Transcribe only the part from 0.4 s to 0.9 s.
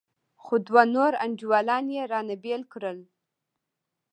خو دوه